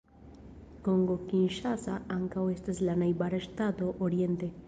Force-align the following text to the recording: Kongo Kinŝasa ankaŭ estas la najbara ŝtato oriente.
Kongo 0.87 1.17
Kinŝasa 1.33 1.99
ankaŭ 2.17 2.47
estas 2.55 2.81
la 2.89 2.97
najbara 3.05 3.43
ŝtato 3.47 3.95
oriente. 4.09 4.53